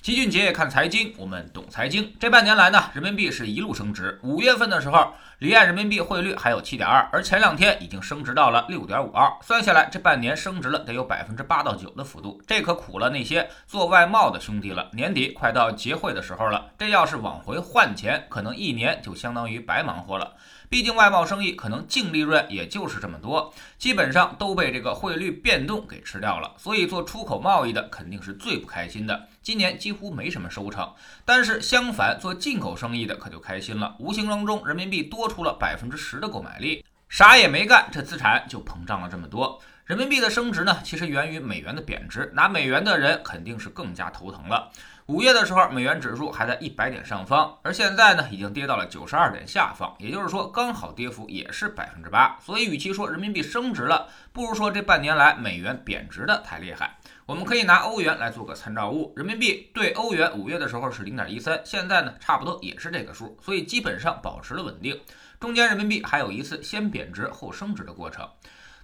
[0.00, 2.14] 齐俊杰看财经，我们懂财经。
[2.20, 4.18] 这半年来呢，人民币是一路升值。
[4.22, 9.28] 五月份的时候，离岸人民币汇率还有七点二，而前两天已经升值到了六点五二。
[9.42, 12.40] 算下来，这半年升值了得有百分之八到九的幅度。
[12.46, 14.88] 这可苦了那些做外贸的兄弟了。
[14.92, 20.32] 年底快到结汇的时候了，这要是往回换钱，可能一年就相当于白忙活了。
[20.68, 26.54] 毕竟外贸生意可能净利润也就是这么多，基本上都被这个汇率变动给吃掉了。
[26.58, 29.28] 所以做出口贸易的肯定是最不开心的。
[29.42, 30.92] 今年几乎没什么收成，
[31.24, 33.96] 但是相反，做进口生意的可就开心了。
[33.98, 39.58] 无形当中，人民币多出了百分之十的购买力，啥也没干，这资产就膨胀了这么多。
[39.86, 44.70] 人民币的升值呢，其实源于美元的贬值，拿美元的人肯定是更加头疼了。
[45.08, 52.38] 五月的时候，美元指数还在一百点上方，而现在呢，已经跌到了九十二点下方，也就是说，刚好跌幅也是百分之八。
[52.44, 56.98] 所以，与其说人民币升值了，不如说这半年来美元贬值的太厉害。
[57.24, 65.00] 我们可以拿欧元来做个参照物，人民币对欧元五月的时候是零点一三，现在呢，差不多也是这个数，所以基本上保持了稳定。
[65.40, 68.28] 中间人民币还有一次先贬值后升值的过程。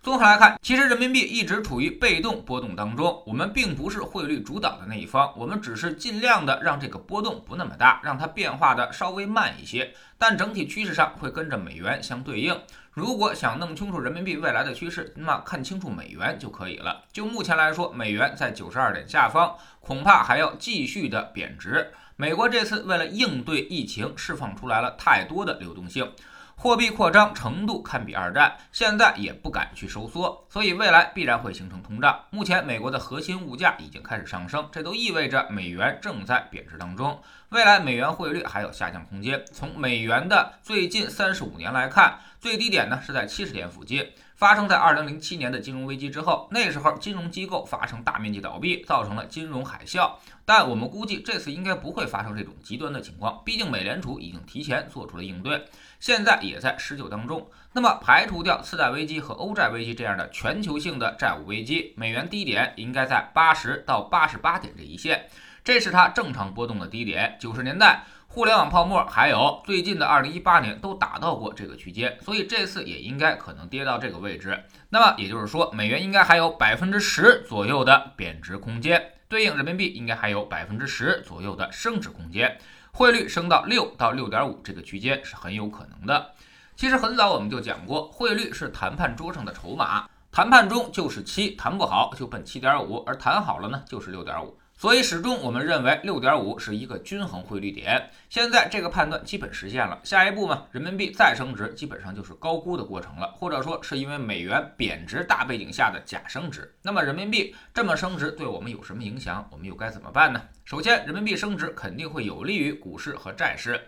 [0.04, 12.54] 综合来看，其实人民币一直处于被动波动当中，我们并不是汇率主导的那一方，我们只是尽量的让这个波动不那么大，让它变化的稍微慢一些，但整体趋势上会跟着美元相对应。
[12.92, 17.04] 如果想弄清楚人民币未来的趋势，那么看清楚美元就可以了。
[17.10, 21.90] 就目前来说，美元在九十二点下方，恐怕还要继续的贬值。
[22.16, 26.12] 美国这次为了应对疫情，释放出来了太多的流动性。
[26.56, 32.18] 货币扩张程度堪比二战，现在也不敢去收缩，所以未来必然会形成通胀。
[32.30, 37.20] 目前美国的核心物价已经开始上升，这都意味着美元正在贬值当中。
[37.50, 39.44] 未来美元汇率还有下降空间。
[39.52, 44.10] 从美元的最近三十五年来看，最低点呢是在七十点附近。
[44.34, 50.12] 发生在二零零七年的金融危机之后，那时候金融机构发生大面积倒闭，造成了金融海啸。
[50.44, 55.64] 但我们估计这次应该不会发生这种极端的情况，毕竟美联储已经提前做出了应对，
[56.00, 57.48] 现在也在施救当中。
[57.72, 65.26] 那么排除掉次贷危机和欧债危机这样的全球性的债务危机，美元低点应该在八十到八十八点这一线，
[65.62, 67.36] 这是它正常波动的低点。
[67.38, 68.04] 九十年代。
[68.34, 74.60] 互联网泡沫，还有最近的二零一八年都达到过这个区间，所以这次也应该可能跌到这个位置。
[74.88, 82.58] 那么也就是说，美元应该还有百分之十左右的贬值空间，对应人民币应该还有百分之十左右的升值空间。
[82.90, 86.32] 汇率升到六到六点五这个区间是很有可能的。
[86.74, 94.58] 其实很早我们就讲过，汇率是谈判桌上的筹码，谈判中就是七，谈不好就奔七点五，而谈好了呢就是六点五。
[94.76, 99.98] 所以始终我们认为六点五是一个均衡汇率点，现在这个判断基本实现了。
[100.02, 106.74] 下一步嘛，人民币再升值，基本上就是高估的过程了，或者说是因为美元贬值大背景下的假升值。
[106.82, 109.48] 那么人民币这么升值对我们有什么影响？
[109.50, 110.42] 我们又该怎么办呢？
[110.64, 113.80] 首先，人民币升值肯定会有利于股市和债市。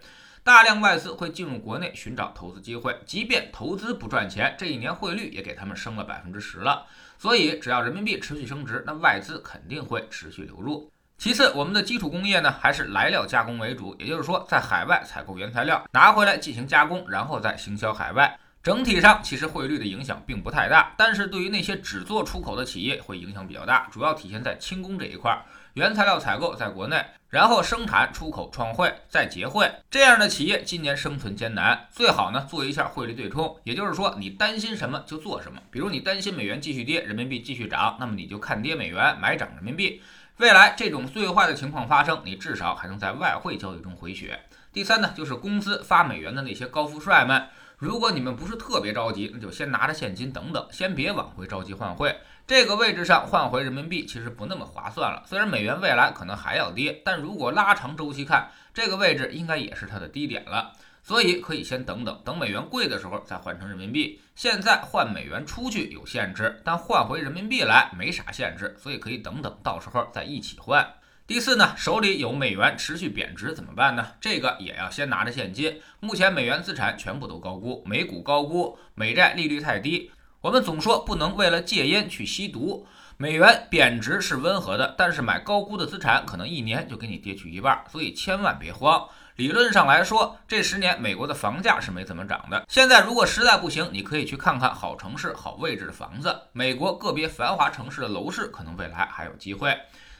[0.46, 6.86] 大量外资会进入国内寻找投资机会，即便投资不赚钱，这一年汇率也给他们升了百分之十了。
[7.18, 10.88] 所以，只要人民币持续升值，那外资肯定会持续流入。
[11.18, 18.38] 其次，我们的基础工业呢，还是来料加工为主，也就是说，在海外采购原材料，拿回来进行加工，然后再行销海外。
[18.66, 25.44] 整体上，其实汇率的影响并不太大，但是对于那些只做出口的企业，会影响比较大，主要体现在轻工这一块儿。
[25.74, 27.00] 原材料采购在国内，
[27.30, 35.60] 然后生产出口创汇再结汇，这样的企业今年生存艰难，最好呢做一下汇率对冲，也就是说你担心什么就做什么。
[35.70, 40.02] 比如你担心美元继续跌，人民币继续涨，那么你就看跌美元，买涨人民币。
[40.38, 44.40] 未来这种最坏的情况发生，你至少还能在外汇交易中回血。
[44.72, 47.46] 第三呢，就是公司发美元的那些高富帅们。
[47.78, 52.16] 如果你们不是特别着急，那就先拿着现金等等，先别往回着急换汇。
[52.46, 55.22] 这个位置上换回人民币其实不那么划算了。
[55.26, 60.72] 虽然美元未来可能还要跌，但如果拉长周期看，这个位置应该也是它的低点了。
[61.02, 64.20] 所以可以先等等，等美元贵的时候再换成人民币。
[64.34, 70.84] 现在换美元出去有限制，但换回人民币来没啥限制，所以可以等等，到时候再一起换。
[71.26, 74.12] 第四呢，手里有美元持续贬值怎么办呢？
[74.20, 75.80] 这个也要先拿着现金。
[75.98, 80.12] 目前美元资产全部都高估，美股高估，美债利率太低。
[80.40, 82.86] 我们总说不能为了戒烟去吸毒。
[83.16, 89.08] 美元贬值是温和的，但是买高估的资产可能一年就给你跌去一半，所以千万别慌。
[89.34, 92.64] 理论上来说，这十年美国的房价是没怎么涨的。
[92.68, 96.42] 现在如果实在不行，你可以去看看好城市、好位置的房子。
[96.52, 99.76] 美国个别繁华城市的楼市可能未来还有机会。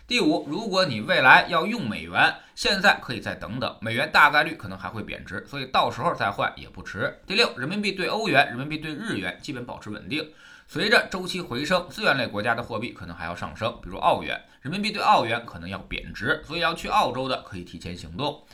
[0.08, 7.19] 第五，如果你未来要用美元，现在可以再等等，美元大概率可能还会贬值，所以到时候再换也不迟。
[7.26, 10.31] 第六，人民币对欧元、人民币对日元基本保持稳定，
[10.69, 14.41] 随着周期回升，资源类国家的货币可能还要上升，比如澳元。
[14.62, 18.44] 人民币对澳元可能要贬值，所以要去澳洲的可以提前行动。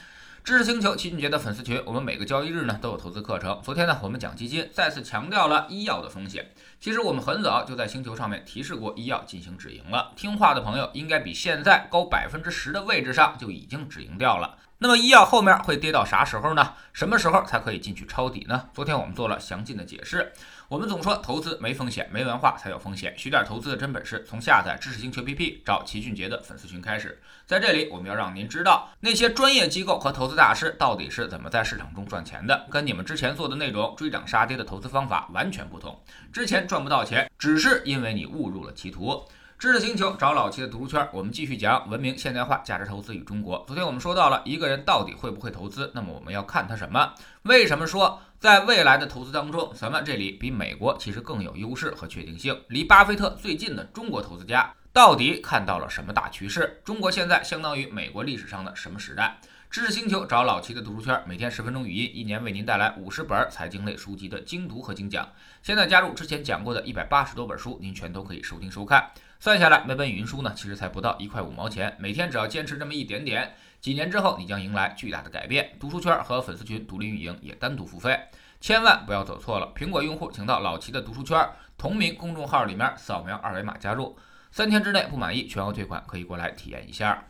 [0.44, 3.60] 知识星球齐俊杰的粉丝群，我们每个交易日呢都有投资课程。
[3.62, 6.44] 昨天呢，我们讲基金，再次强调了医药的风险。
[6.80, 14.58] 其实我们很早就在星球上面提示过医药进行止盈了，听话的朋友应该比现在高百分之十的位置上就已经止盈掉了。
[14.82, 16.73] 那么医药后面会跌到啥时候呢？
[16.93, 18.69] 什么时候才可以进去抄底呢？
[18.75, 20.32] 昨天我们做了详尽的解释。
[20.67, 23.17] 我们总说投资没风险，没文化才有风险。
[23.17, 27.23] 学点投资的真本事，从下载知识星球 APP 找齐俊杰的粉丝群开始。
[27.46, 35.96] 在这里，我们要让您知道那些专业机构和投资大师到底是怎么在市场中赚钱的，跟你们之前做的那种追涨杀跌的投资方法完全不同。
[36.32, 39.25] 之前赚不到钱，只是因为你误入了歧途。
[39.62, 43.64] 知识星球找老齐的读书圈，我们继续讲文明现代化价值投资与中国。
[43.64, 47.14] 昨天我们说到了一个人到底会不会投资，那么我们要看他什么？
[47.42, 52.60] 为什么说在未来的投资当中，咱们这里比美国其实更有优势和确定性？
[52.70, 56.80] 离巴菲特最近的中国投资家到底看到了什么大趋势？
[56.84, 59.38] 中国现在相当于美国历史上的什么时代？
[59.70, 65.26] 知识星球找老齐的读书圈，每天十分钟语音，一年为您带来五十本财经类书籍的精读和精讲。
[65.62, 69.08] 现在加入之前讲过的一百八十多本书，您全都可以收听收看。
[69.42, 71.96] 算下来，每本语音书呢，其实才不到一块五毛钱。
[71.98, 75.76] 每天只要坚持这么一点点，几年之后，你将迎来巨大的改变。
[75.80, 78.16] 读书圈和粉丝群独立运营，也单独付费，
[78.60, 79.72] 千万不要走错了。
[79.74, 81.44] 苹果用户请到老齐的读书圈
[81.76, 84.16] 同名公众号里面扫描二维码加入，
[84.52, 87.24] 三天之内不满意全额退款，可以过来体验一下。